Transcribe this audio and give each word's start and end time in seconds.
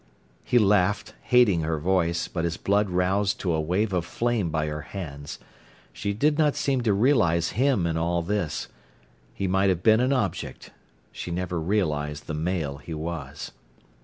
He 0.43 0.57
laughed, 0.57 1.13
hating 1.21 1.61
her 1.61 1.77
voice, 1.77 2.27
but 2.27 2.43
his 2.43 2.57
blood 2.57 2.89
roused 2.89 3.39
to 3.41 3.53
a 3.53 3.61
wave 3.61 3.93
of 3.93 4.03
flame 4.03 4.49
by 4.49 4.65
her 4.65 4.81
hands. 4.81 5.37
She 5.93 6.11
did 6.11 6.39
not 6.39 6.55
seem 6.55 6.81
to 6.81 6.91
realise 6.93 7.49
him 7.49 7.85
in 7.85 7.97
all 7.97 8.23
this. 8.23 8.67
He 9.35 9.45
might 9.47 9.69
have 9.69 9.83
been 9.83 9.99
an 9.99 10.11
object. 10.11 10.71
She 11.11 11.29
never 11.29 11.59
realised 11.61 12.25
the 12.25 12.33
male 12.33 12.77
he 12.77 12.95
was. 12.95 13.51